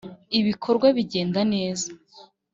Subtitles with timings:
[0.39, 1.87] ibikorwa bigenda neza